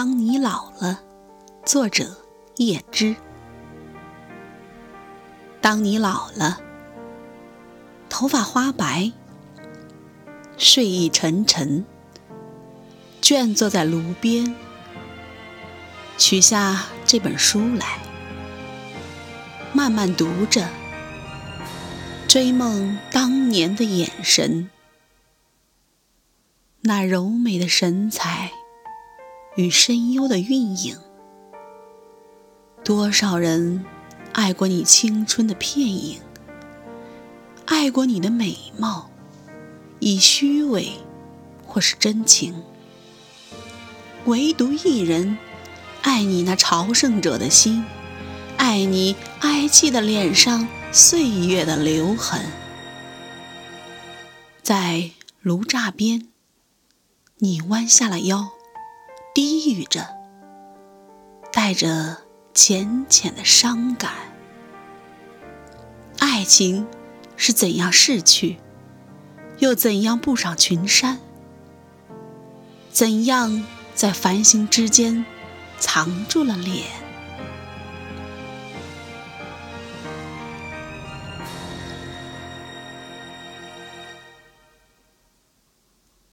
[0.00, 1.00] 当你老了，
[1.64, 2.18] 作者
[2.54, 3.16] 叶芝。
[5.60, 6.60] 当你老了，
[8.08, 9.10] 头发花白，
[10.56, 11.84] 睡意沉沉，
[13.20, 14.54] 倦坐在炉边，
[16.16, 17.98] 取下这本书来，
[19.72, 20.68] 慢慢读着，
[22.28, 24.70] 追梦当年的眼神，
[26.82, 28.52] 那柔美的神采。
[29.58, 30.96] 与深幽的韵影，
[32.84, 33.84] 多少人
[34.32, 36.20] 爱过你青春的片影，
[37.64, 39.10] 爱过你的美貌，
[39.98, 40.92] 以虚伪
[41.66, 42.54] 或是真情，
[44.26, 45.36] 唯独一人
[46.02, 47.84] 爱你那朝圣者的心，
[48.58, 52.46] 爱你哀戚的脸上岁月的留痕，
[54.62, 55.10] 在
[55.42, 56.28] 炉栅边，
[57.38, 58.50] 你弯下了腰。
[59.40, 60.04] 低语着，
[61.52, 62.16] 带着
[62.54, 64.10] 浅浅的伤感。
[66.18, 66.84] 爱情
[67.36, 68.58] 是怎样逝去，
[69.58, 71.20] 又怎样步上群山？
[72.90, 73.64] 怎样
[73.94, 75.24] 在繁星之间
[75.78, 76.86] 藏住了脸？